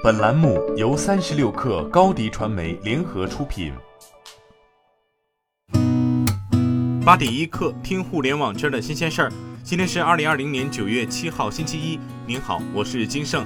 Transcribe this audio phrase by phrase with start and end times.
[0.00, 3.72] 本栏目由三十六氪高低传媒联合出品。
[7.04, 9.32] 八点一刻，听互联网圈的新鲜事儿。
[9.64, 11.98] 今天是二零二零年九月七号，星期一。
[12.28, 13.44] 您好，我是金盛。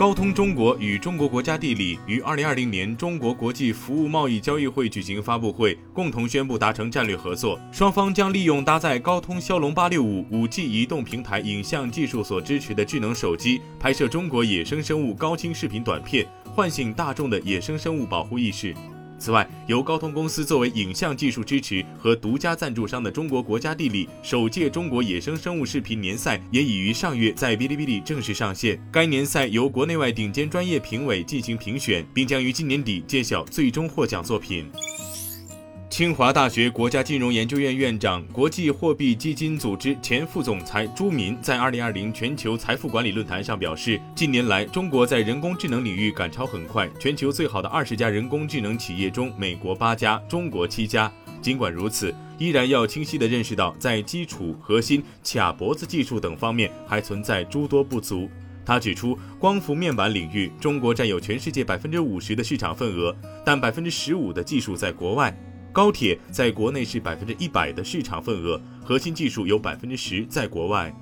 [0.00, 7.60] 高通中国与中国国家地理于二零二零年中国国际服务贸易交易会举行发布会，共同宣布达成战略合作。
[7.70, 18.74] 双方将利用搭载高通骁龙八六五五 G 移动平台影像技术所支持的智能手机，拍摄中国野生生物高清视频短片，唤醒大众的野生生物保护意识。
[19.20, 28.82] 此外，由高通公司作为影像技术支持和独家赞助商的中国国家地理首届中国野生生物视频年赛也已于上月在哔哩哔哩正式上线。
[28.90, 34.64] 该年赛由国内外顶尖专业评委进行评选，并将于今年底揭晓最终获奖作品。
[35.90, 51.10] 清华大学国家金融研究院院长、国际货币基金组织前副总裁朱民在二零二零全球财富管理论坛上表示，近年来中国在人工智能领域赶超很快，全球最好的二十家人工智能企业中，美国八家，中国七家。
[51.42, 58.30] 尽管如此，依然要清晰地认识到，在基础、核心、卡脖子技术等方面还存在诸多不足。
[58.64, 63.14] 他指出，光伏面板领域，中国占有全世界百分之五十的市场份额，
[63.44, 65.36] 但百分之十五的技术在国外。
[65.72, 70.94] 高铁在国内是百分之一百的市场份额，核心技术有百分之十在国外。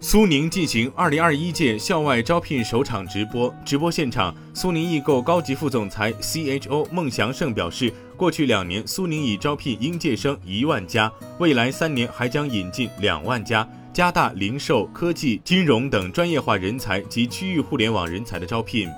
[0.00, 18.88] 苏宁进行二零二一届校外招聘首场直播，直播现场，苏宁易购高级副总裁 CHO 孟祥胜表示，过去两年苏宁已招聘应届生一万家，未来三年还将引进两万家，加大零售、科技、金融等专业化人才及区域互联网人才的招聘。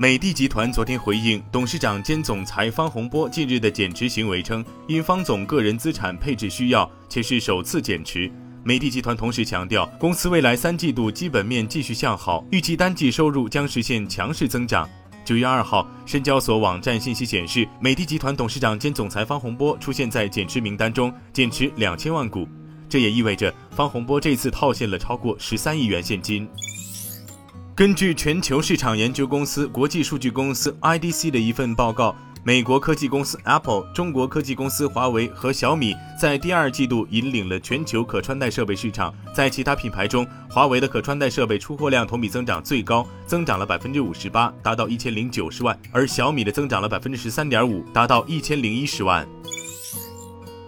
[0.00, 8.30] 美的集团昨天回应董事长兼总裁方洪波近日的减持行为称，因方总个人资产配置需要，且是首次减持。
[8.62, 14.88] 美的集团同时强调，公司未来三季度基本面继续向好，预计单季收入将实现强势增长。
[15.24, 22.46] 九月二号，深交所网站信息显示，美的集团董事长兼总裁方洪波出现在减持名单中，减持两千万股。
[22.88, 26.48] 这也意味着方洪波这次套现了超过十三亿元现金。
[27.78, 32.12] 根据全球市场研究公司国际数据公司 IDC 的一份报告，
[32.42, 39.14] 美国科技公司 Apple、中国科技公司华为和小米在第二季度引领了全球可穿戴设备市场。
[39.32, 49.24] 在其他品牌中，华为的可穿戴设备出货量同比增长最高，增长了百分之五十八，达到一千零九十万；而小米的增长了百分之十三点五，达到一千零一十万。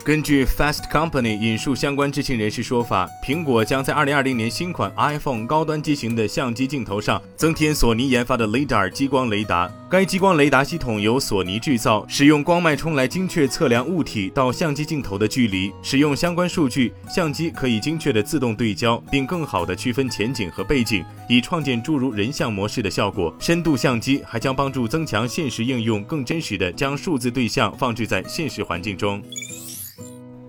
[0.02, 9.70] 根据 Fast Company 引述相关知情人士说法，苹果将在2020年新款 iPhone 高端机型的相机镜头上增添索尼研发的 LiDAR 激光雷达。
[9.90, 15.70] 该激光雷达系统由索尼制造，使用光脉冲来精确测量物体到相机镜头的距离。
[15.82, 23.34] 使用相关数据，相机可以精确的自动对焦，并更好的区分前景和背景，以创建诸如人像模式的效果。
[23.38, 29.20] 深度相机还将帮助增强现实应用，更真实的将数字对象放置在现实环境中。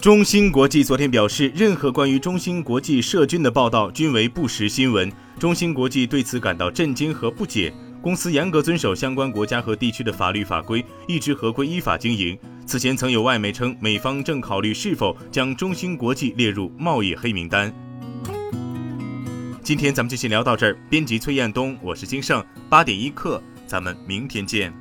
[0.02, 5.12] 中芯国际昨天表示，任何关于中芯国际涉军的报道均为不实新闻。
[5.38, 7.72] 中芯国际对此感到震惊和不解。
[8.02, 12.36] 公司严格遵守相关国家和地区的法律法规，一直合规依法经营。
[12.66, 17.72] 此前曾有外媒称，美方正考虑是否将中芯国际列入贸易黑名单。
[19.62, 20.76] 今天咱们就先聊到这儿。
[20.90, 24.81] 编辑崔彦东，我是金盛，八点一刻，咱们明天见。